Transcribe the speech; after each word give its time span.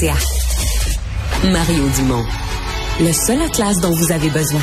Mario 0.00 1.88
Dumont. 1.96 2.24
Le 3.00 3.12
seul 3.12 3.42
atlas 3.42 3.80
dont 3.80 3.90
vous 3.90 4.12
avez 4.12 4.30
besoin. 4.30 4.60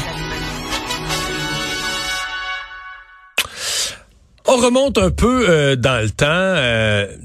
On 4.55 4.57
remonte 4.57 4.97
un 4.97 5.12
peu 5.12 5.49
euh, 5.49 5.75
dans 5.75 6.02
le 6.02 6.10
temps, 6.10 6.55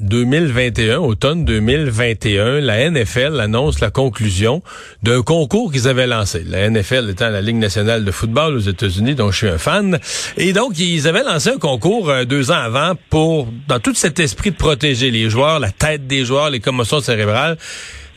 2021, 0.00 0.94
euh, 0.94 0.98
automne 0.98 1.44
2021, 1.44 2.58
la 2.58 2.90
NFL 2.90 3.38
annonce 3.38 3.78
la 3.78 3.92
conclusion 3.92 4.64
d'un 5.04 5.22
concours 5.22 5.70
qu'ils 5.70 5.86
avaient 5.86 6.08
lancé. 6.08 6.42
La 6.44 6.68
NFL 6.68 7.08
étant 7.08 7.28
la 7.28 7.40
Ligue 7.40 7.54
nationale 7.54 8.04
de 8.04 8.10
football 8.10 8.56
aux 8.56 8.58
États-Unis, 8.58 9.14
dont 9.14 9.30
je 9.30 9.36
suis 9.36 9.48
un 9.48 9.58
fan. 9.58 10.00
Et 10.38 10.52
donc, 10.52 10.76
ils 10.80 11.06
avaient 11.06 11.22
lancé 11.22 11.50
un 11.50 11.58
concours 11.58 12.10
euh, 12.10 12.24
deux 12.24 12.50
ans 12.50 12.60
avant 12.60 12.94
pour, 13.10 13.46
dans 13.68 13.78
tout 13.78 13.94
cet 13.94 14.18
esprit 14.18 14.50
de 14.50 14.56
protéger 14.56 15.12
les 15.12 15.30
joueurs, 15.30 15.60
la 15.60 15.70
tête 15.70 16.08
des 16.08 16.24
joueurs, 16.24 16.50
les 16.50 16.58
commotions 16.58 17.00
cérébrales 17.00 17.56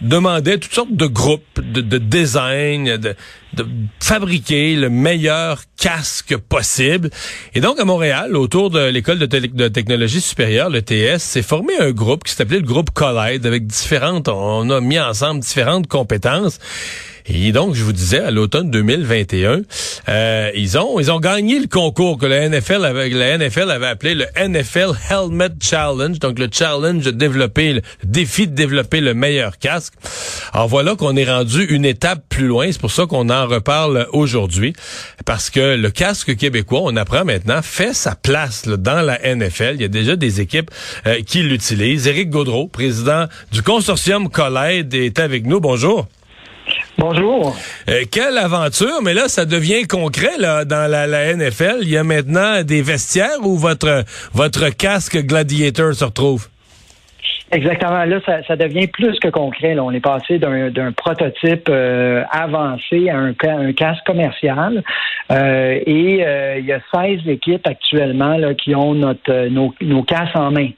demandait 0.04 0.58
toutes 0.58 0.74
sortes 0.74 0.96
de 0.96 1.06
groupes, 1.06 1.60
de, 1.60 1.82
de 1.82 1.98
design, 1.98 2.98
de, 2.98 3.16
fabriquer 4.00 4.76
le 4.76 4.90
meilleur 4.90 5.62
casque 5.77 6.36
possible. 6.38 7.10
Et 7.54 7.62
donc, 7.62 7.80
à 7.80 7.86
Montréal, 7.86 8.36
autour 8.36 8.70
de 8.70 8.80
l'école 8.90 9.20
de, 9.20 9.26
de, 9.26 9.68
technologie 9.68 10.22
supérieure, 10.22 10.70
le 10.70 10.82
TS, 10.82 11.20
s'est 11.20 11.41
formé 11.41 11.74
un 11.80 11.91
groupe 11.91 12.24
qui 12.24 12.34
s'appelait 12.34 12.60
le 12.60 12.66
groupe 12.66 12.91
Collide, 12.91 13.46
avec 13.46 13.66
différentes, 13.66 14.27
on 14.27 14.70
a 14.70 14.82
mis 14.82 15.00
ensemble 15.00 15.40
différentes 15.40 15.88
compétences. 15.88 16.60
Et 17.26 17.52
donc, 17.52 17.73
je 17.73 17.84
vous 17.84 17.94
disais, 17.94 18.20
à 18.20 18.32
l'automne 18.32 18.70
2021, 18.70 19.62
euh, 20.09 20.52
ils 20.55 20.77
ont 20.77 21.00
ils 21.00 21.12
ont 21.12 21.20
gagné 21.20 21.59
le 21.59 21.68
concours 21.68 22.18
que 22.18 22.26
la 22.26 22.49
NFL 22.49 22.84
avait, 22.84 23.09
la 23.09 23.38
NFL 23.38 23.72
avait 23.72 23.88
appelé 23.88 24.13
le 24.13 24.26
NFL 24.38 24.91
Helmet 25.09 25.49
Challenge, 25.62 26.20
donc 26.20 26.38
le 26.38 26.49
challenge 26.52 27.04
de 27.04 27.12
développer, 27.12 27.73
le 27.73 27.82
défi 28.04 28.48
de 28.48 28.54
développer 28.54 28.99
le 28.99 29.13
meilleur 29.13 29.58
casque. 29.58 29.94
Alors 30.52 30.68
voilà 30.68 30.96
qu'on 30.96 31.16
est 31.16 31.30
rendu 31.30 31.63
une 31.63 31.86
étape 31.86 32.23
plus 32.27 32.48
loin. 32.48 32.68
C'est 32.72 32.82
pour 32.82 32.91
ça 32.91 33.05
qu'on 33.05 33.30
en 33.30 33.48
reparle 33.48 34.07
aujourd'hui, 34.12 34.74
parce 35.26 35.49
que 35.49 35.76
le 35.76 35.90
casque 35.90 36.35
québécois, 36.35 36.82
on 36.84 36.96
apprend 36.98 37.24
maintenant, 37.24 37.62
fait 37.62 37.94
sa 37.94 38.16
place 38.16 38.68
dans 38.68 39.01
la 39.01 39.20
NFL. 39.20 39.76
Il 39.76 39.82
y 39.82 39.85
a 39.85 39.90
déjà 39.90 40.16
des 40.16 40.41
équipes 40.41 40.71
euh, 41.07 41.21
qui 41.26 41.44
l'utilisent. 41.44 42.07
Éric 42.07 42.29
Gaudreau, 42.29 42.68
président 42.68 43.27
du 43.51 43.62
consortium 43.62 44.29
Collide, 44.29 44.94
est 44.94 45.20
avec 45.20 45.46
nous. 45.46 45.62
Bonjour. 45.62 46.07
Bonjour. 46.98 47.55
Euh, 47.90 48.04
quelle 48.12 48.38
aventure, 48.38 49.02
mais 49.04 49.13
là, 49.13 49.27
ça 49.27 49.46
devient 49.46 49.88
concret 49.88 50.38
là, 50.38 50.63
dans 50.63 50.90
la, 50.90 51.34
NFL. 51.34 51.80
Il 51.82 51.90
y 51.90 51.98
a 51.98 52.04
maintenant 52.04 52.62
des 52.63 52.82
vestiaires 52.82 53.40
où 53.41 53.58
votre, 53.58 54.04
votre 54.34 54.70
casque 54.70 55.18
Gladiator 55.18 55.94
se 55.94 56.05
retrouve. 56.05 56.48
Exactement. 57.52 58.04
Là, 58.05 58.20
ça, 58.48 58.55
devient 58.55 58.88
plus 58.88 59.20
que 59.20 59.27
concret. 59.27 59.76
Là. 59.76 59.84
On 59.84 59.91
est 59.91 60.00
passé 60.00 60.40
d'un 60.40 60.91
prototype 60.91 61.68
euh, 61.70 62.24
avancé 62.32 63.10
à 63.10 63.18
un, 63.18 63.74
casque 63.74 64.06
commercial. 64.06 64.84
Euh, 65.31 65.80
et 65.85 66.24
il 66.59 66.66
y 66.66 66.72
a 66.72 66.80
16 66.94 67.28
équipes 67.28 67.68
actuellement 67.68 68.38
là, 68.38 68.53
qui 68.53 68.75
ont 68.75 68.94
notre, 68.94 69.47
nos, 69.50 69.74
nos 69.81 70.03
casques 70.03 70.35
en 70.35 70.52
main. 70.52 70.69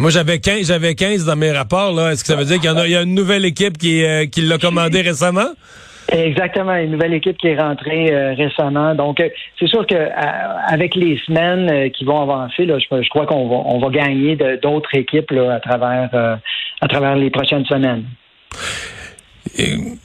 Moi, 0.00 0.10
j'avais 0.10 0.38
15, 0.38 0.68
j'avais 0.68 0.94
15 0.94 1.26
dans 1.26 1.34
mes 1.34 1.50
rapports, 1.50 1.92
là. 1.92 2.12
Est-ce 2.12 2.22
que 2.22 2.28
ça 2.28 2.36
veut 2.36 2.44
dire 2.44 2.60
qu'il 2.60 2.70
y 2.70 2.72
en 2.72 2.76
a, 2.76 2.86
y 2.86 2.94
a 2.94 3.02
une 3.02 3.16
nouvelle 3.16 3.44
équipe 3.44 3.76
qui, 3.76 4.04
euh, 4.04 4.26
qui 4.26 4.42
l'a 4.42 4.56
commandé 4.56 5.00
récemment? 5.00 5.48
Exactement, 6.12 6.76
une 6.76 6.92
nouvelle 6.92 7.14
équipe 7.14 7.36
qui 7.36 7.48
est 7.48 7.60
rentrée 7.60 8.14
euh, 8.14 8.32
récemment. 8.34 8.94
Donc, 8.94 9.18
euh, 9.18 9.28
c'est 9.58 9.66
sûr 9.66 9.84
que 9.88 9.96
avec 10.72 10.94
les 10.94 11.18
semaines 11.26 11.90
qui 11.90 12.04
vont 12.04 12.22
avancer, 12.22 12.64
là, 12.64 12.78
je, 12.78 13.08
crois 13.08 13.26
qu'on 13.26 13.48
va, 13.48 13.56
on 13.56 13.80
va 13.80 13.88
gagner 13.90 14.36
d'autres 14.62 14.94
équipes 14.94 15.32
là, 15.32 15.54
à 15.54 15.60
travers 15.60 16.38
à 16.80 16.86
travers 16.86 17.16
les 17.16 17.30
prochaines 17.30 17.66
semaines 17.66 18.04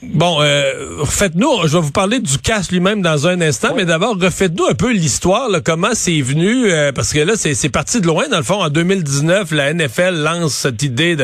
bon, 0.02 0.40
euh, 0.40 0.98
refaites-nous, 0.98 1.66
je 1.66 1.76
vais 1.76 1.80
vous 1.80 1.90
parler 1.90 2.18
du 2.20 2.38
casque 2.38 2.72
lui-même 2.72 3.02
dans 3.02 3.26
un 3.26 3.40
instant, 3.40 3.74
mais 3.76 3.84
d'abord, 3.84 4.16
refaites-nous 4.20 4.66
un 4.66 4.74
peu 4.74 4.92
l'histoire, 4.92 5.48
comment 5.64 5.90
c'est 5.94 6.20
venu, 6.20 6.70
euh, 6.70 6.92
parce 6.92 7.12
que 7.12 7.20
là, 7.20 7.34
c'est 7.36 7.68
parti 7.68 8.00
de 8.00 8.06
loin, 8.06 8.28
dans 8.28 8.38
le 8.38 8.42
fond, 8.42 8.62
en 8.62 8.68
2019, 8.68 9.52
la 9.52 9.72
NFL 9.72 10.22
lance 10.22 10.54
cette 10.54 10.82
idée 10.82 11.16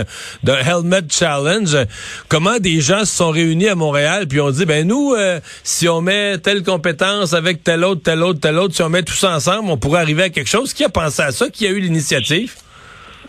d'un 0.44 0.58
Helmet 0.58 1.02
Challenge. 1.10 1.76
Comment 2.28 2.58
des 2.58 2.80
gens 2.80 3.00
se 3.00 3.16
sont 3.16 3.30
réunis 3.30 3.68
à 3.68 3.74
Montréal, 3.74 4.26
puis 4.28 4.40
ont 4.40 4.50
dit, 4.50 4.64
ben 4.64 4.86
nous, 4.86 5.14
euh, 5.14 5.40
si 5.64 5.88
on 5.88 6.00
met 6.00 6.38
telle 6.38 6.62
compétence 6.62 7.32
avec 7.32 7.64
telle 7.64 7.84
autre, 7.84 8.02
telle 8.02 8.22
autre, 8.22 8.40
telle 8.40 8.58
autre, 8.58 8.74
si 8.74 8.82
on 8.82 8.88
met 8.88 9.02
tout 9.02 9.14
ça 9.14 9.34
ensemble, 9.34 9.70
on 9.70 9.76
pourrait 9.76 10.00
arriver 10.00 10.24
à 10.24 10.30
quelque 10.30 10.48
chose. 10.48 10.72
Qui 10.72 10.84
a 10.84 10.88
pensé 10.88 11.22
à 11.22 11.32
ça? 11.32 11.48
Qui 11.48 11.66
a 11.66 11.70
eu 11.70 11.80
l'initiative? 11.80 12.54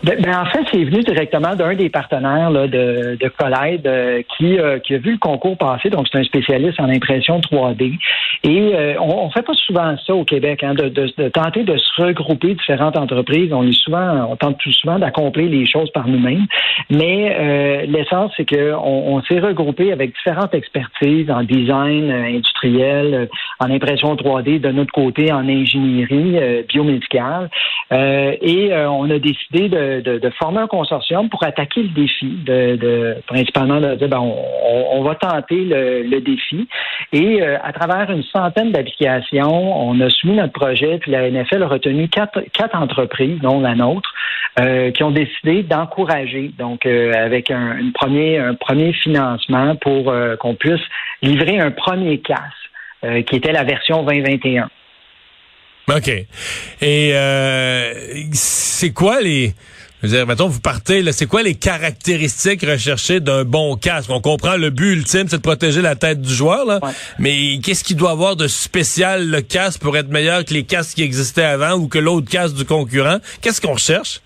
Ben, 0.04 0.20
ben, 0.20 0.36
en 0.36 0.46
fait, 0.46 0.64
c'est 0.72 0.82
venu 0.82 1.00
directement 1.02 1.54
d'un 1.54 1.74
des 1.74 1.88
partenaires 1.88 2.50
là, 2.50 2.66
de, 2.66 3.16
de 3.20 3.28
Collide 3.28 3.86
euh, 3.86 4.22
qui, 4.36 4.58
euh, 4.58 4.80
qui 4.80 4.94
a 4.94 4.98
vu 4.98 5.12
le 5.12 5.18
concours 5.18 5.56
passer. 5.56 5.90
Donc, 5.90 6.08
c'est 6.10 6.18
un 6.18 6.24
spécialiste 6.24 6.80
en 6.80 6.88
impression 6.88 7.38
3D. 7.38 7.98
Et 8.42 8.74
euh, 8.74 8.94
on, 8.98 9.26
on 9.26 9.30
fait 9.30 9.42
pas 9.42 9.54
souvent 9.54 9.94
ça 10.04 10.12
au 10.12 10.24
Québec, 10.24 10.64
hein, 10.64 10.74
de, 10.74 10.88
de, 10.88 11.28
tenter 11.28 11.62
de 11.62 11.76
se 11.76 12.02
regrouper 12.02 12.54
différentes 12.54 12.96
entreprises. 12.96 13.52
On 13.52 13.64
est 13.64 13.78
souvent, 13.80 14.26
on 14.28 14.34
tente 14.34 14.58
plus 14.58 14.72
souvent 14.72 14.98
d'accomplir 14.98 15.48
les 15.48 15.66
choses 15.66 15.90
par 15.92 16.08
nous-mêmes. 16.08 16.46
Mais 16.90 17.86
l'essence, 17.86 18.32
c'est 18.36 18.44
que 18.44 18.72
on, 18.74 19.22
s'est 19.22 19.38
regroupé 19.38 19.92
avec 19.92 20.14
différentes 20.14 20.54
expertises 20.54 21.30
en 21.30 21.42
design 21.44 22.10
industriel, 22.10 23.28
en 23.60 23.70
impression 23.70 24.14
3D, 24.16 24.60
de 24.60 24.70
notre 24.70 24.92
côté 24.92 25.32
en 25.32 25.48
ingénierie 25.48 26.64
biomédicale. 26.68 27.50
et 27.90 28.72
on 28.74 29.08
a 29.10 29.18
décidé 29.18 29.68
de 29.68 29.91
de, 30.00 30.30
former 30.38 30.60
un 30.60 30.66
consortium 30.66 31.28
pour 31.28 31.42
attaquer 31.44 31.82
le 31.82 31.88
défi, 31.88 32.26
de, 32.26 33.16
principalement 33.26 33.80
de 33.80 33.94
dire 33.96 34.08
ben, 34.08 34.20
on, 34.20 35.02
va 35.02 35.14
tenter 35.14 35.64
le, 35.64 36.20
défi. 36.20 36.68
Et 37.12 37.42
euh, 37.42 37.58
à 37.62 37.72
travers 37.72 38.10
une 38.10 38.22
centaine 38.22 38.72
d'applications, 38.72 39.88
on 39.88 40.00
a 40.00 40.08
soumis 40.10 40.36
notre 40.36 40.52
projet, 40.52 40.98
puis 40.98 41.10
la 41.10 41.30
NFL 41.30 41.62
a 41.62 41.68
retenu 41.68 42.08
quatre, 42.08 42.38
entreprises, 42.74 43.40
dont 43.40 43.60
la 43.60 43.74
nôtre, 43.74 44.12
euh, 44.60 44.90
qui 44.90 45.02
ont 45.02 45.10
décidé 45.10 45.62
d'encourager, 45.62 46.52
donc 46.58 46.86
euh, 46.86 47.12
avec 47.14 47.50
un, 47.50 47.90
premier, 47.94 48.38
un 48.38 48.54
premier 48.54 48.92
financement 48.92 49.76
pour 49.76 50.12
qu'on 50.38 50.54
puisse 50.54 50.82
livrer 51.22 51.58
un 51.58 51.70
premier 51.70 52.18
casque, 52.18 53.26
qui 53.26 53.36
était 53.36 53.52
la 53.52 53.64
version 53.64 54.04
2021. 54.04 54.68
OK. 55.96 56.10
Et 56.80 57.14
c'est 58.32 58.90
quoi 58.90 59.20
les 59.20 59.54
je 60.02 60.08
veux 60.08 60.16
dire, 60.16 60.26
mettons, 60.26 60.48
vous 60.48 60.58
partez, 60.58 61.04
c'est 61.12 61.26
quoi 61.26 61.44
les 61.44 61.54
caractéristiques 61.54 62.62
recherchées 62.62 63.20
d'un 63.20 63.44
bon 63.44 63.76
casque? 63.76 64.10
On 64.10 64.20
comprend 64.20 64.56
le 64.56 64.70
but 64.70 64.94
ultime, 64.94 65.28
c'est 65.28 65.36
de 65.36 65.42
protéger 65.42 65.80
la 65.80 65.94
tête 65.94 66.20
du 66.20 66.34
joueur, 66.34 66.66
là. 66.66 66.80
Mais 67.20 67.60
qu'est-ce 67.62 67.84
qu'il 67.84 67.94
doit 67.94 68.10
avoir 68.10 68.34
de 68.34 68.48
spécial, 68.48 69.28
le 69.28 69.42
casque, 69.42 69.78
pour 69.78 69.96
être 69.96 70.08
meilleur 70.08 70.44
que 70.44 70.54
les 70.54 70.64
casques 70.64 70.96
qui 70.96 71.04
existaient 71.04 71.44
avant 71.44 71.74
ou 71.74 71.86
que 71.86 71.98
l'autre 71.98 72.28
casque 72.28 72.56
du 72.56 72.64
concurrent? 72.64 73.18
Qu'est-ce 73.42 73.60
qu'on 73.60 73.74
recherche? 73.74 74.22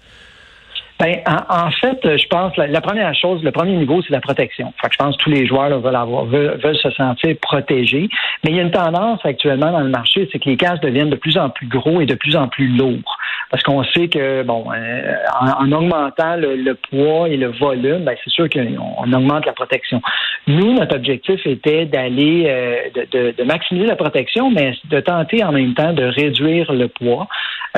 Ben, 0.99 1.17
en, 1.27 1.71
fait, 1.73 1.99
je 2.03 2.27
pense 2.29 2.57
la, 2.57 2.69
la, 2.69 2.81
première 2.81 3.15
chose, 3.15 3.43
le 3.43 3.53
premier 3.53 3.77
niveau, 3.77 4.01
c'est 4.01 4.15
la 4.15 4.21
protection. 4.21 4.73
Fait 4.81 4.89
que 4.89 4.95
je 4.95 4.99
pense 4.99 5.17
que 5.17 5.25
tous 5.25 5.31
les 5.31 5.47
joueurs 5.47 5.79
veulent 5.79 5.95
avoir, 5.95 6.25
veulent, 6.25 6.59
se 6.77 6.91
sentir 6.91 7.37
protégés. 7.43 8.09
Mais 8.43 8.51
il 8.51 8.57
y 8.57 8.61
a 8.61 8.63
une 8.63 8.71
tendance 8.71 9.21
actuellement 9.25 9.73
dans 9.73 9.81
le 9.81 9.91
marché, 9.91 10.27
c'est 10.33 10.39
que 10.39 10.49
les 10.49 10.57
casques 10.57 10.83
deviennent 10.83 11.11
de 11.11 11.17
plus 11.17 11.37
en 11.37 11.51
plus 11.51 11.67
gros 11.67 12.01
et 12.01 12.07
de 12.07 12.15
plus 12.15 12.35
en 12.35 12.49
plus 12.49 12.69
lourds. 12.69 13.19
Parce 13.51 13.63
qu'on 13.63 13.85
sait 13.85 14.09
que, 14.09 14.43
bon, 14.43 14.67
euh, 14.73 15.15
en, 15.39 15.71
augmentant 15.71 16.37
le, 16.37 16.73
poids 16.75 17.29
et 17.29 17.37
le 17.37 17.49
volume, 17.49 18.05
ben, 18.05 18.17
c'est 18.25 18.31
sûr 18.31 18.49
qu'on 18.49 19.13
augmente 19.13 19.45
la 19.45 19.53
protection. 19.53 20.01
Nous, 20.47 20.73
notre 20.73 20.97
objectif 20.97 21.47
était 21.47 21.85
d'aller, 21.85 22.45
euh, 22.47 23.05
de, 23.13 23.35
de, 23.37 23.45
maximiser 23.45 23.87
la 23.87 23.97
protection, 23.97 24.51
mais 24.51 24.73
de 24.85 25.01
tenter 25.01 25.45
en 25.45 25.53
même 25.53 25.75
temps 25.75 25.93
de 25.93 26.05
réduire 26.05 26.73
le 26.73 26.89
poids 26.89 27.29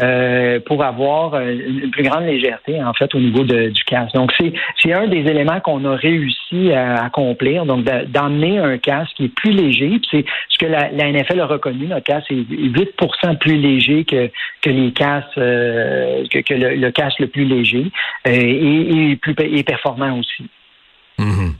euh, 0.02 0.60
pour 0.64 0.84
avoir 0.84 1.40
une 1.40 1.90
plus 1.90 2.04
grande 2.04 2.24
légèreté, 2.24 2.82
en 2.82 2.94
fait 2.94 3.07
au 3.14 3.20
niveau 3.20 3.44
de, 3.44 3.68
du 3.68 3.84
casque. 3.84 4.14
Donc, 4.14 4.32
c'est 4.38 4.92
un 4.92 5.06
des 5.08 5.20
éléments 5.20 5.60
qu'on 5.60 5.84
a 5.84 5.96
réussi 5.96 6.72
à 6.72 7.04
accomplir, 7.04 7.66
donc 7.66 7.84
d'emmener 7.84 8.58
un 8.58 8.78
casque 8.78 9.12
qui 9.16 9.24
est 9.24 9.34
plus 9.34 9.52
léger. 9.52 10.00
C'est 10.10 10.24
ce 10.48 10.58
que 10.58 10.66
la, 10.66 10.90
la, 10.90 11.12
NFL 11.12 11.40
a 11.40 11.46
reconnu, 11.46 11.86
notre 11.86 12.04
casque 12.04 12.30
est 12.30 12.44
8 12.48 12.96
plus 13.40 13.56
léger 13.56 14.04
que, 14.04 14.30
que 14.62 14.70
les 14.70 14.92
casques, 14.92 15.38
euh, 15.38 16.24
que, 16.30 16.54
le, 16.54 16.90
casque 16.90 17.20
le 17.20 17.28
plus 17.28 17.44
léger 17.44 17.90
euh, 18.26 18.30
et, 18.30 19.16
plus 19.16 19.34
performant 19.34 20.18
aussi. 20.18 20.48
Mm-hmm. 21.18 21.52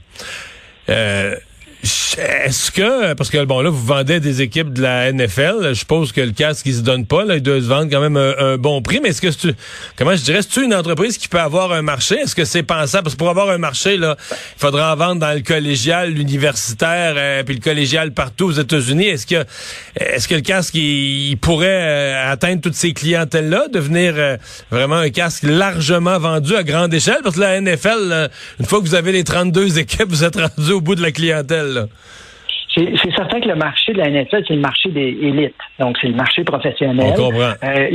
Euh, 0.89 1.35
Est-ce 1.81 2.71
que, 2.71 3.13
parce 3.13 3.29
que 3.29 3.45
bon 3.45 3.61
là, 3.61 3.69
vous 3.69 3.85
vendez 3.85 4.19
des 4.19 4.41
équipes 4.41 4.73
de 4.73 4.81
la 4.81 5.13
NFL, 5.13 5.69
je 5.69 5.73
suppose 5.75 6.11
que 6.11 6.19
le 6.19 6.31
casque 6.31 6.65
il 6.65 6.73
se 6.73 6.81
donne 6.81 7.05
pas, 7.05 7.23
là, 7.23 7.35
il 7.35 7.41
doit 7.41 7.61
se 7.61 7.67
vendre 7.67 7.89
quand 7.89 8.01
même 8.01 8.17
un, 8.17 8.57
bon 8.57 8.81
prix, 8.81 8.99
mais 9.01 9.09
est-ce 9.09 9.21
que 9.21 9.27
tu, 9.29 9.53
comment 9.95 10.13
je 10.13 10.23
dirais, 10.23 10.41
c'est 10.41 10.61
une 10.61 10.73
entreprise 10.73 11.17
qui 11.17 11.29
peut 11.29 11.39
avoir 11.39 11.71
un 11.71 11.81
marché? 11.81 12.15
Est-ce 12.15 12.35
que 12.35 12.43
c'est 12.43 12.63
pensable? 12.63 13.03
Parce 13.03 13.15
que 13.15 13.19
pour 13.19 13.29
avoir 13.29 13.49
un 13.49 13.57
marché, 13.57 13.95
là, 13.95 14.17
il 14.29 14.59
faudra 14.59 14.93
en 14.93 14.97
vendre 14.97 15.21
dans 15.21 15.33
le 15.33 15.41
collégial, 15.41 16.11
l'universitaire, 16.11 17.13
euh, 17.15 17.43
puis 17.43 17.55
le 17.55 17.61
collégial 17.61 18.11
partout 18.11 18.47
aux 18.47 18.51
États-Unis. 18.51 19.07
Est-ce 19.07 19.27
que, 19.27 19.45
est-ce 19.95 20.27
que 20.27 20.35
le 20.35 20.41
casque 20.41 20.75
il, 20.75 21.37
pourrait 21.37 21.67
euh, 21.69 22.31
atteindre 22.31 22.61
toutes 22.61 22.75
ces 22.75 22.91
clientèles-là, 22.91 23.67
devenir 23.71 24.15
euh, 24.17 24.35
vraiment 24.69 24.97
un 24.97 25.11
casque 25.11 25.43
largement 25.43 26.19
vendu 26.19 26.55
à 26.55 26.63
grande 26.63 26.93
échelle? 26.93 27.19
Parce 27.23 27.35
que 27.35 27.41
la 27.41 27.61
NFL, 27.61 28.29
une 28.59 28.65
fois 28.65 28.79
que 28.79 28.85
vous 28.85 28.95
avez 28.95 29.13
les 29.13 29.23
32 29.23 29.79
équipes, 29.79 30.09
vous 30.09 30.25
êtes 30.25 30.35
rendu 30.35 30.71
au 30.73 30.81
bout 30.81 30.95
de 30.95 31.01
la 31.01 31.11
clientèle. 31.11 31.68
Là. 31.73 31.85
C'est 32.75 33.15
certain 33.15 33.39
que 33.39 33.47
le 33.47 33.55
marché 33.55 33.93
de 33.93 33.97
la 33.97 34.09
NFL, 34.09 34.43
c'est 34.47 34.53
le 34.53 34.61
marché 34.61 34.89
des 34.89 35.17
élites. 35.21 35.55
Donc, 35.79 35.97
c'est 35.99 36.07
le 36.07 36.13
marché 36.13 36.43
professionnel. 36.43 37.13
Euh, 37.63 37.87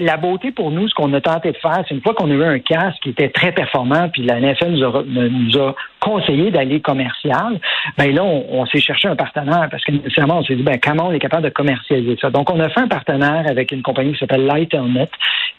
la, 0.00 0.16
beauté 0.16 0.50
pour 0.50 0.70
nous, 0.70 0.88
ce 0.88 0.94
qu'on 0.94 1.12
a 1.14 1.20
tenté 1.20 1.52
de 1.52 1.56
faire, 1.56 1.84
c'est 1.88 1.94
une 1.94 2.02
fois 2.02 2.14
qu'on 2.14 2.30
a 2.30 2.34
eu 2.34 2.42
un 2.42 2.58
casque 2.58 2.98
qui 3.02 3.10
était 3.10 3.28
très 3.28 3.52
performant, 3.52 4.08
puis 4.08 4.22
la 4.22 4.40
NFL 4.40 4.70
nous 4.70 4.84
a, 4.84 5.02
nous 5.06 5.58
a 5.58 5.74
conseillé 6.00 6.50
d'aller 6.50 6.80
commercial, 6.80 7.60
ben 7.96 8.14
là, 8.14 8.22
on, 8.24 8.66
s'est 8.66 8.80
cherché 8.80 9.08
un 9.08 9.16
partenaire 9.16 9.68
parce 9.70 9.84
que 9.84 9.92
nécessairement, 9.92 10.38
on 10.38 10.44
s'est 10.44 10.56
dit, 10.56 10.62
ben 10.62 10.78
comment 10.82 11.08
on 11.08 11.12
est 11.12 11.18
capable 11.18 11.44
de 11.44 11.50
commercialiser 11.50 12.16
ça? 12.20 12.30
Donc, 12.30 12.50
on 12.50 12.60
a 12.60 12.68
fait 12.68 12.80
un 12.80 12.88
partenaire 12.88 13.44
avec 13.48 13.72
une 13.72 13.82
compagnie 13.82 14.12
qui 14.12 14.18
s'appelle 14.18 14.46
Light 14.46 14.72
Helmet, 14.74 15.08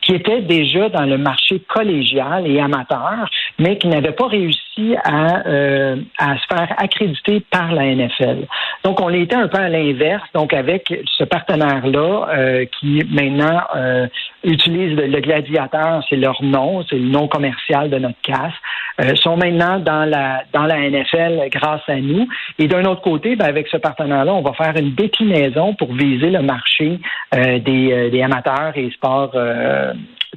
qui 0.01 0.13
était 0.13 0.41
déjà 0.41 0.89
dans 0.89 1.05
le 1.05 1.17
marché 1.17 1.61
collégial 1.67 2.47
et 2.47 2.59
amateur, 2.59 3.29
mais 3.59 3.77
qui 3.77 3.87
n'avait 3.87 4.13
pas 4.13 4.27
réussi 4.27 4.95
à, 5.03 5.45
euh, 5.47 5.97
à 6.17 6.37
se 6.37 6.45
faire 6.47 6.73
accréditer 6.77 7.41
par 7.51 7.73
la 7.73 7.93
NFL. 7.93 8.47
Donc, 8.83 9.01
on 9.01 9.09
était 9.09 9.35
un 9.35 9.47
peu 9.47 9.57
à 9.57 9.67
l'inverse, 9.67 10.23
donc 10.33 10.53
avec 10.53 10.93
ce 11.17 11.23
partenaire-là 11.25 12.27
euh, 12.29 12.65
qui 12.79 13.03
maintenant 13.11 13.61
euh, 13.75 14.07
utilise 14.43 14.95
le, 14.95 15.19
gladiateur, 15.19 16.03
c'est 16.09 16.15
leur 16.15 16.41
nom, 16.41 16.83
c'est 16.89 16.95
le 16.95 17.07
nom 17.09 17.27
commercial 17.27 17.89
de 17.89 17.97
notre 17.97 18.19
casse, 18.21 18.53
euh, 19.01 19.15
sont 19.15 19.35
maintenant 19.35 19.79
dans 19.79 20.09
la 20.09 20.43
dans 20.53 20.63
la 20.63 20.89
NFL 20.89 21.49
grâce 21.51 21.81
à 21.87 21.95
nous. 21.95 22.27
Et 22.57 22.67
d'un 22.67 22.85
autre 22.85 23.01
côté, 23.01 23.35
ben, 23.35 23.45
avec 23.45 23.67
ce 23.67 23.77
partenaire-là, 23.77 24.33
on 24.33 24.41
va 24.41 24.53
faire 24.53 24.75
une 24.77 24.95
déclinaison 24.95 25.73
pour 25.73 25.93
viser 25.93 26.29
le 26.29 26.41
marché 26.41 26.99
des, 27.33 28.09
des 28.11 28.21
amateurs 28.21 28.71
et 28.75 28.89
sports 28.91 29.33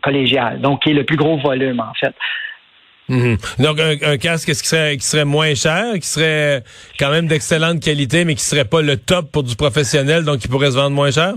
collégial, 0.02 0.60
donc 0.60 0.82
qui 0.82 0.90
est 0.90 0.94
le 0.94 1.04
plus 1.04 1.16
gros 1.16 1.36
volume 1.36 1.80
en 1.80 1.94
fait. 1.94 2.14
Mhm. 3.08 3.36
Donc 3.58 3.78
un, 3.80 4.16
casque 4.16 4.48
qui 4.48 4.54
serait 4.54 4.96
qui 4.96 5.04
serait 5.04 5.24
moins 5.24 5.54
cher, 5.54 5.94
qui 5.94 6.06
serait 6.06 6.62
quand 6.98 7.10
même 7.10 7.26
d'excellente 7.26 7.80
qualité, 7.80 8.24
mais 8.24 8.34
qui 8.34 8.44
serait 8.44 8.64
pas 8.64 8.82
le 8.82 8.96
top 8.96 9.30
pour 9.30 9.42
du 9.42 9.56
professionnel, 9.56 10.24
donc 10.24 10.38
qui 10.38 10.48
pourrait 10.48 10.70
se 10.70 10.76
vendre 10.76 10.90
moins 10.90 11.10
cher? 11.10 11.34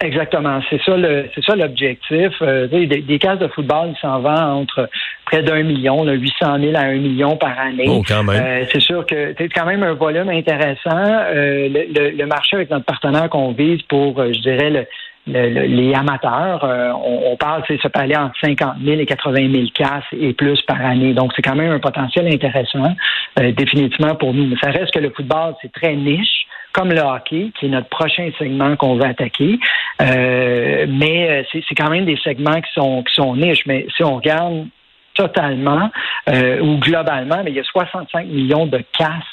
Exactement, 0.00 0.60
c'est 0.68 0.80
ça 0.82 0.94
le 0.96 1.26
c'est 1.34 1.42
ça 1.42 1.56
l'objectif. 1.56 2.32
Euh, 2.42 2.66
des, 2.66 3.18
casques 3.18 3.40
de 3.40 3.48
football, 3.48 3.94
il 3.96 4.00
s'en 4.00 4.20
vend 4.20 4.60
entre 4.60 4.90
près 5.24 5.42
d'un 5.42 5.62
million, 5.62 6.04
là, 6.04 6.12
800 6.12 6.58
000 6.60 6.76
à 6.76 6.80
un 6.80 6.98
million 6.98 7.36
par 7.36 7.58
année. 7.58 7.86
Oh, 7.88 8.02
quand 8.06 8.22
même. 8.22 8.42
Euh, 8.42 8.64
c'est 8.70 8.80
sûr 8.80 9.06
que 9.06 9.34
c'est 9.38 9.48
quand 9.48 9.64
même 9.64 9.82
un 9.82 9.94
volume 9.94 10.28
intéressant. 10.28 10.90
Euh, 10.90 11.68
le, 11.70 12.10
le, 12.10 12.26
marché 12.26 12.56
avec 12.56 12.70
notre 12.70 12.84
partenaire 12.84 13.30
qu'on 13.30 13.52
vise 13.52 13.80
pour, 13.88 14.22
je 14.22 14.38
dirais, 14.40 14.68
le, 14.68 14.86
les 15.26 15.92
amateurs, 15.94 16.64
euh, 16.64 16.92
on, 16.92 17.36
parle, 17.36 17.64
ça 17.82 17.88
peut 17.88 18.00
aller 18.00 18.16
entre 18.16 18.36
50 18.40 18.76
000 18.82 19.00
et 19.00 19.06
80 19.06 19.52
000 19.52 19.64
casses 19.74 20.04
et 20.12 20.32
plus 20.32 20.60
par 20.62 20.80
année. 20.80 21.14
Donc, 21.14 21.32
c'est 21.34 21.42
quand 21.42 21.56
même 21.56 21.72
un 21.72 21.80
potentiel 21.80 22.32
intéressant, 22.32 22.94
euh, 23.40 23.52
définitivement 23.52 24.14
pour 24.14 24.32
nous. 24.32 24.46
Mais 24.46 24.56
ça 24.62 24.70
reste 24.70 24.92
que 24.92 25.00
le 25.00 25.10
football, 25.10 25.54
c'est 25.60 25.72
très 25.72 25.96
niche, 25.96 26.46
comme 26.72 26.92
le 26.92 27.00
hockey, 27.00 27.50
qui 27.58 27.66
est 27.66 27.68
notre 27.68 27.88
prochain 27.88 28.30
segment 28.38 28.76
qu'on 28.76 28.96
va 28.96 29.08
attaquer. 29.08 29.58
Euh, 30.00 30.86
mais 30.88 31.44
c'est 31.52 31.74
quand 31.74 31.90
même 31.90 32.04
des 32.04 32.18
segments 32.18 32.60
qui 32.60 32.72
sont, 32.72 33.02
qui 33.02 33.14
sont 33.14 33.34
niches. 33.34 33.66
Mais 33.66 33.86
si 33.96 34.04
on 34.04 34.16
regarde 34.16 34.66
totalement 35.14 35.90
ou 36.28 36.76
globalement, 36.76 37.42
il 37.46 37.54
y 37.54 37.60
a 37.60 37.64
65 37.64 38.26
millions 38.26 38.66
de 38.66 38.82
casses 38.96 39.24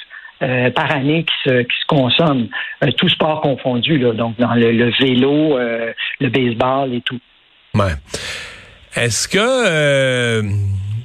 euh, 0.44 0.69
par 0.72 0.92
année 0.92 1.24
qui 1.24 1.50
se, 1.50 1.62
qui 1.62 1.74
euh, 1.94 2.92
tout 2.98 3.07
sport 3.07 3.40
confondu, 3.40 3.98
donc 4.00 4.38
dans 4.38 4.54
le, 4.56 4.92
vélo, 5.00 5.57
euh, 5.57 5.94
le 6.19 6.30
baseball 6.30 6.94
et 6.94 7.01
tout. 7.01 7.19
Ouais. 7.75 7.94
Est-ce 8.95 9.30
que 9.30 10.42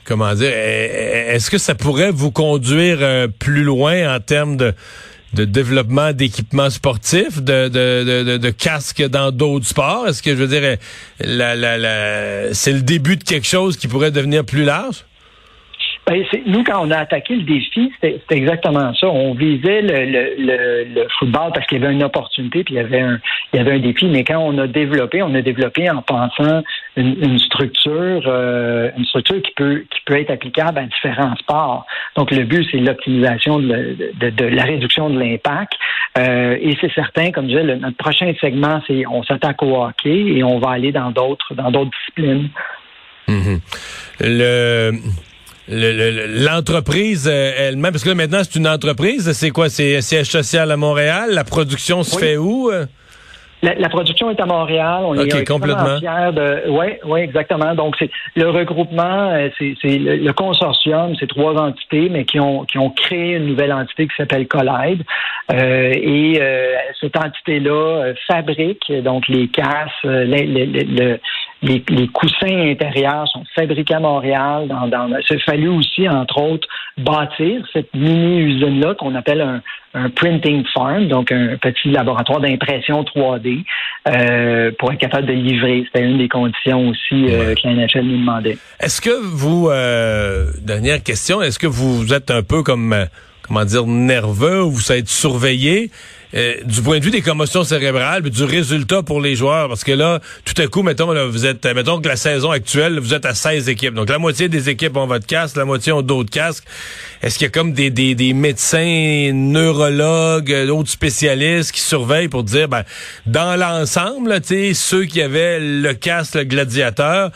comment 0.05 0.35
dire 0.35 0.51
est-ce 0.51 1.51
que 1.51 1.59
ça 1.59 1.77
pourrait 1.77 2.11
vous 2.11 2.33
conduire 2.33 2.99
plus 3.39 3.63
loin 3.63 4.13
en 4.15 4.19
termes 4.19 4.57
de 4.57 5.45
développement 5.45 6.13
d'équipements 6.13 6.71
sportifs, 6.71 7.41
de, 7.41 7.69
de, 7.69 8.39
de, 8.39 8.51
casques 8.51 9.07
dans 9.07 9.31
d'autres 9.31 9.67
sports? 9.67 10.09
Est-ce 10.09 10.23
que 10.23 10.31
je 10.31 10.43
veux 10.43 10.49
dire, 10.49 10.79
c'est 12.55 12.73
le 12.73 12.83
début 12.83 13.17
de 13.17 13.25
quelque 13.25 13.47
chose 13.47 13.77
qui 13.77 13.87
pourrait 13.87 14.11
devenir 14.11 14.45
plus 14.45 14.65
large? 14.65 15.05
Ben, 16.09 16.25
nous, 16.47 16.65
quand 16.65 16.87
on 16.87 16.91
a 16.91 16.97
attaqué 16.97 17.37
le 17.37 17.43
défi, 17.43 17.93
c'était 18.01 18.19
exactement 18.31 18.95
ça. 18.95 19.09
On 19.09 19.35
visait 19.35 19.83
le, 19.83 20.07
le, 20.07 20.85
le, 20.95 21.07
football 21.19 21.51
parce 21.53 21.67
qu'il 21.67 21.83
y 21.83 21.85
avait 21.85 21.93
une 21.93 22.03
opportunité, 22.03 22.65
puis 22.65 22.77
il 22.77 22.79
y 22.79 22.81
avait 22.81 23.01
un, 23.01 23.79
défi. 23.79 24.07
Mais 24.07 24.25
quand 24.25 24.39
on 24.39 24.57
a 24.57 24.67
développé, 24.67 25.23
on 25.23 25.35
a 25.35 25.43
développé 25.43 25.91
en 25.91 26.01
pensant 26.01 26.63
une, 26.97 27.39
structure, 27.39 28.23
euh, 28.27 28.91
une 28.97 29.05
structure 29.05 29.43
qui 29.43 29.53
peut 29.55 29.85
qui 29.91 30.01
peut 30.07 30.19
être 30.19 30.31
applicable 30.31 30.79
à 30.79 30.85
différents 30.85 31.37
sports. 31.37 31.85
Donc 32.17 32.31
le 32.31 32.45
but, 32.45 32.67
c'est 32.71 32.79
l'optimisation 32.79 33.59
de, 33.59 33.97
de, 34.19 34.31
de, 34.31 34.45
la 34.47 34.63
réduction 34.63 35.11
de 35.11 35.19
l'impact. 35.19 35.75
Euh, 36.17 36.57
et 36.59 36.75
c'est 36.81 36.93
certain, 36.95 37.33
comme 37.33 37.51
je 37.51 37.59
disais, 37.59 37.77
notre 37.77 37.99
prochain 37.99 38.33
segment, 38.41 38.81
c'est 38.87 39.07
on 39.07 39.23
s'attaque 39.25 39.63
au 39.63 39.85
hockey 39.85 40.39
et 40.39 40.43
on 40.43 40.59
va 40.59 40.71
aller 40.71 40.91
dans 40.91 41.11
d'autres 41.11 41.55
dans 41.55 41.71
d'autres 41.71 41.91
disciplines. 41.91 42.49
Mm-hmm. 43.29 43.61
Le 44.21 44.93
l'entreprise 45.69 47.29
euh, 47.31 47.53
elle-même, 47.57 47.93
parce 47.93 48.05
que 48.05 48.09
là, 48.09 48.15
maintenant, 48.15 48.41
c'est 48.43 48.59
une 48.59 48.69
entreprise, 48.69 49.31
c'est 49.33 49.51
quoi? 49.51 49.69
C'est 49.69 50.01
siège 50.01 50.29
social 50.29 50.71
à 50.71 50.77
Montréal? 50.77 51.31
La 51.33 51.45
production 51.45 52.03
se 52.03 52.19
fait 52.19 52.37
où? 52.37 52.71
Euh? 52.71 52.87
La, 53.61 53.89
production 53.89 54.31
est 54.31 54.41
à 54.41 54.47
Montréal. 54.47 55.01
On 55.05 55.15
est 55.15 55.47
complètement 55.47 55.99
fiers 55.99 56.33
de. 56.33 56.71
Oui, 56.71 56.87
oui, 57.05 57.21
exactement. 57.21 57.75
Donc 57.75 57.97
c'est 57.99 58.11
le 58.37 58.51
regroupement, 58.51 59.31
euh, 59.33 59.49
c'est 59.59 59.99
le, 59.99 60.33
consortium, 60.33 61.17
c'est 61.19 61.27
trois 61.27 61.55
entités, 61.61 62.09
mais 62.09 62.25
qui 62.25 62.39
ont 62.39 62.65
qui 62.65 62.79
ont 62.79 62.91
créé 62.91 63.35
une 63.35 63.47
nouvelle 63.47 63.73
entité 63.73 64.07
qui 64.07 64.15
s'appelle 64.17 64.47
Collide. 64.47 65.03
Euh, 65.53 65.93
et 65.93 66.39
euh, 66.41 66.77
cette 67.01 67.17
entité-là 67.17 68.13
fabrique 68.29 68.93
donc 69.03 69.27
les 69.27 69.49
casses, 69.49 69.91
les, 70.05 70.47
les, 70.47 70.67
les, 70.67 71.21
coussins 72.13 72.71
intérieurs 72.71 73.27
sont 73.29 73.45
fabriqués 73.55 73.95
à 73.95 74.01
Montréal. 74.01 74.69
Dans, 74.69 74.87
dans, 74.87 75.09
il 75.31 75.41
fallu 75.43 75.69
aussi, 75.69 76.09
entre 76.09 76.41
autres, 76.41 76.69
bâtir 76.97 77.63
cette 77.73 77.93
mini-usine-là 77.95 78.95
qu'on 78.95 79.15
appelle 79.15 79.41
un, 79.41 79.63
un 79.95 80.11
printing 80.11 80.65
farm, 80.73 81.09
donc 81.09 81.33
un 81.33 81.57
petit 81.61 81.91
laboratoire 81.91 82.41
d'impression 82.41 83.03
3D 83.03 83.65
euh, 84.09 84.71
pour 84.79 84.93
être 84.93 84.99
capable 84.99 85.27
de 85.27 85.33
livrer. 85.33 85.85
C'était 85.87 86.05
une 86.05 86.19
des 86.19 86.29
conditions 86.29 86.89
aussi 86.89 87.27
euh, 87.29 87.55
que 87.55 87.67
la 87.67 87.75
NHL 87.75 88.05
nous 88.05 88.19
demandait. 88.19 88.59
Est-ce 88.81 89.01
que 89.01 89.11
vous, 89.11 89.69
euh, 89.71 90.51
dernière 90.63 91.03
question, 91.03 91.43
est-ce 91.43 91.59
que 91.59 91.67
vous 91.67 92.13
êtes 92.13 92.31
un 92.31 92.43
peu 92.43 92.63
comme, 92.63 92.93
euh, 92.93 93.07
comment 93.43 93.65
dire, 93.65 93.87
nerveux 93.87 94.63
ou 94.63 94.71
vous 94.71 94.93
êtes 94.93 95.09
surveillé? 95.09 95.91
Euh, 96.35 96.57
du 96.65 96.83
point 96.83 96.99
de 96.99 97.05
vue 97.05 97.11
des 97.11 97.23
commotions 97.23 97.65
cérébrales, 97.65 98.23
du 98.23 98.45
résultat 98.45 99.03
pour 99.03 99.21
les 99.21 99.35
joueurs, 99.35 99.69
parce 99.69 99.83
que 99.83 99.93
là, 99.93 100.21
tout 100.45 100.61
à 100.61 100.67
coup, 100.67 100.83
mettons, 100.83 101.11
là, 101.13 101.25
vous 101.25 101.47
êtes, 101.47 101.65
mettons 101.65 102.01
que 102.01 102.09
la 102.09 102.17
saison 102.17 102.51
actuelle, 102.51 102.99
vous 102.99 103.15
êtes 103.15 103.25
à 103.25 103.35
16 103.35 103.71
équipes. 103.71 103.95
Donc, 103.95 104.11
la 104.11 104.19
moitié 104.19 104.51
des 104.51 104.69
équipes 104.69 104.97
ont 104.99 105.07
votre 105.07 105.27
casque, 105.27 105.57
la 105.57 105.65
moitié 105.65 105.93
ont 105.93 106.03
d'autres 106.03 106.31
casques. 106.31 106.65
Est-ce 107.23 107.39
qu'il 107.39 107.47
y 107.47 107.49
a 107.49 107.51
comme 107.51 107.73
des, 107.73 107.89
des, 107.89 108.15
des 108.15 108.35
médecins, 108.35 109.31
neurologues, 109.33 110.67
d'autres 110.67 110.91
spécialistes 110.91 111.73
qui 111.73 111.81
surveillent 111.81 112.29
pour 112.29 112.45
dire, 112.45 112.69
ben, 112.69 112.85
dans 113.25 113.59
l'ensemble, 113.59 114.41
tu 114.43 114.75
ceux 114.75 115.07
qui 115.07 115.23
avaient 115.23 115.59
le 115.61 115.95
casque 115.95 116.35
le 116.35 116.45
gladiateur, 116.45 117.31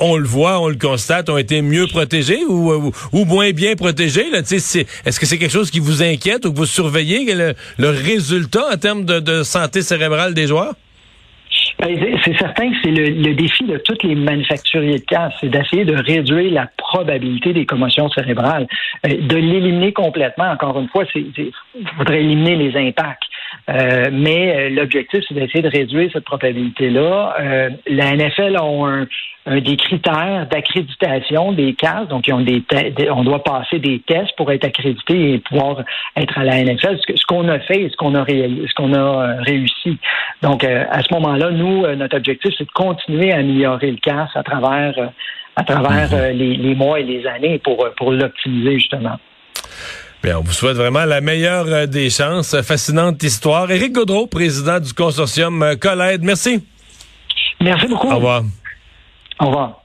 on 0.00 0.16
le 0.16 0.26
voit, 0.26 0.60
on 0.60 0.68
le 0.68 0.76
constate, 0.76 1.30
ont 1.30 1.38
été 1.38 1.62
mieux 1.62 1.86
protégés 1.86 2.44
ou, 2.46 2.92
ou, 3.12 3.24
moins 3.24 3.52
bien 3.52 3.74
protégés, 3.74 4.30
là, 4.30 4.42
tu 4.42 4.60
sais, 4.60 4.86
est-ce 5.06 5.18
que 5.18 5.26
c'est 5.26 5.38
quelque 5.38 5.52
chose 5.52 5.70
qui 5.70 5.80
vous 5.80 6.02
inquiète 6.02 6.44
ou 6.44 6.52
que 6.52 6.58
vous 6.58 6.66
surveillez 6.66 7.34
le, 7.34 7.54
le 7.78 7.88
résultat 7.88 8.33
en 8.72 8.76
termes 8.76 9.04
de, 9.04 9.42
santé 9.42 9.82
cérébrale 9.82 10.34
des 10.34 10.46
joueurs? 10.46 10.74
Ben, 11.78 11.98
c'est 12.24 12.36
certain 12.38 12.70
que 12.70 12.76
c'est 12.82 12.90
le, 12.90 13.34
défi 13.34 13.64
de 13.64 13.78
tous 13.78 14.06
les 14.06 14.14
manufacturiers 14.14 15.00
de 15.00 15.04
casques, 15.04 15.36
c'est 15.40 15.48
d'essayer 15.48 15.84
de 15.84 15.96
réduire 15.96 16.52
la 16.52 16.68
probabilité 16.76 17.52
des 17.52 17.66
commotions 17.66 18.08
cérébrales, 18.10 18.66
euh, 19.06 19.20
de 19.20 19.36
l'éliminer 19.36 19.92
complètement. 19.92 20.50
Encore 20.50 20.78
une 20.78 20.88
fois, 20.88 21.04
il 21.14 21.50
faudrait 21.98 22.20
éliminer 22.20 22.56
les 22.56 22.88
impacts. 22.88 23.24
Mais 23.68 24.70
l'objectif, 24.70 25.24
c'est 25.26 25.34
d'essayer 25.34 25.62
de 25.62 25.68
réduire 25.68 26.10
cette 26.12 26.24
probabilité-là. 26.24 27.36
la 27.86 28.16
NFL 28.16 28.56
a 28.56 28.62
un, 28.62 29.06
des 29.60 29.76
critères 29.76 30.46
d'accréditation 30.50 31.52
des 31.52 31.74
cases. 31.74 32.08
Donc, 32.08 32.26
ils 32.28 32.34
ont 32.34 32.40
des, 32.40 32.62
on 33.10 33.24
doit 33.24 33.42
passer 33.42 33.78
des 33.78 34.00
tests 34.00 34.36
pour 34.36 34.50
être 34.52 34.64
accrédité 34.64 35.34
et 35.34 35.38
pouvoir 35.38 35.82
être 36.16 36.38
à 36.38 36.44
la 36.44 36.62
NFL. 36.62 36.98
Ce 37.14 37.26
qu'on 37.26 37.48
a 37.48 37.58
fait 37.60 37.82
et 37.82 37.88
ce 37.90 37.96
qu'on 37.96 38.14
a, 38.14 38.24
ce 38.26 38.74
qu'on 38.74 38.92
a 38.92 39.40
réussi. 39.40 39.98
Donc, 40.42 40.64
à 40.64 41.00
ce 41.02 41.14
moment-là, 41.14 41.50
nous, 41.50 41.86
notre 41.96 42.16
objectif, 42.16 42.52
c'est 42.58 42.64
de 42.64 42.72
continuer 42.72 43.32
à 43.32 43.36
améliorer 43.36 43.90
le 43.90 43.98
CAS 43.98 44.28
à 44.34 44.42
travers 44.42 45.10
à 45.56 45.62
travers 45.62 46.10
mhm. 46.10 46.36
les, 46.36 46.56
les, 46.56 46.74
mois 46.74 47.00
et 47.00 47.04
les 47.04 47.26
années 47.26 47.58
pour, 47.58 47.88
pour 47.96 48.12
l'optimiser 48.12 48.74
justement. 48.74 49.18
Bien, 50.24 50.38
on 50.38 50.40
vous 50.40 50.54
souhaite 50.54 50.78
vraiment 50.78 51.04
la 51.04 51.20
meilleure 51.20 51.66
euh, 51.66 51.84
des 51.84 52.08
chances. 52.08 52.58
Fascinante 52.62 53.22
histoire. 53.22 53.70
Éric 53.70 53.92
Gaudreau, 53.92 54.26
président 54.26 54.80
du 54.80 54.94
consortium 54.94 55.62
euh, 55.62 55.76
Collède. 55.76 56.22
Merci. 56.22 56.66
Merci 57.60 57.86
beaucoup. 57.88 58.08
Au 58.08 58.14
revoir. 58.14 58.42
Au 59.38 59.46
revoir. 59.48 59.83